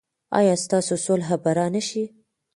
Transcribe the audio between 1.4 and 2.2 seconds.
به را نه شي؟